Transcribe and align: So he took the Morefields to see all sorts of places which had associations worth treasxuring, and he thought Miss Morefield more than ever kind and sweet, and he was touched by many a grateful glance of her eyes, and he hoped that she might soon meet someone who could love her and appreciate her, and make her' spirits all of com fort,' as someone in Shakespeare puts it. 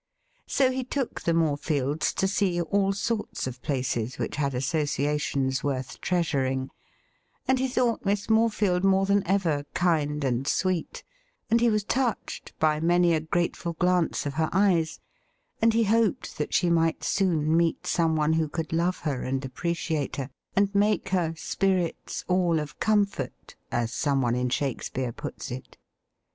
So 0.47 0.71
he 0.71 0.83
took 0.83 1.21
the 1.21 1.31
Morefields 1.31 2.11
to 2.15 2.27
see 2.27 2.59
all 2.59 2.91
sorts 2.91 3.45
of 3.45 3.61
places 3.61 4.17
which 4.17 4.37
had 4.37 4.55
associations 4.55 5.63
worth 5.63 6.01
treasxuring, 6.01 6.71
and 7.47 7.59
he 7.59 7.67
thought 7.67 8.03
Miss 8.03 8.25
Morefield 8.25 8.83
more 8.83 9.05
than 9.05 9.21
ever 9.27 9.63
kind 9.75 10.23
and 10.23 10.47
sweet, 10.47 11.03
and 11.51 11.61
he 11.61 11.69
was 11.69 11.83
touched 11.83 12.57
by 12.57 12.79
many 12.79 13.13
a 13.13 13.19
grateful 13.19 13.73
glance 13.73 14.25
of 14.25 14.33
her 14.33 14.49
eyes, 14.51 14.99
and 15.61 15.75
he 15.75 15.83
hoped 15.83 16.35
that 16.39 16.51
she 16.51 16.71
might 16.71 17.03
soon 17.03 17.55
meet 17.55 17.85
someone 17.85 18.33
who 18.33 18.49
could 18.49 18.73
love 18.73 19.01
her 19.01 19.21
and 19.21 19.45
appreciate 19.45 20.15
her, 20.15 20.31
and 20.55 20.73
make 20.73 21.09
her' 21.09 21.35
spirits 21.53 22.25
all 22.27 22.59
of 22.59 22.79
com 22.79 23.05
fort,' 23.05 23.53
as 23.71 23.93
someone 23.93 24.33
in 24.33 24.49
Shakespeare 24.49 25.11
puts 25.13 25.51
it. 25.51 25.77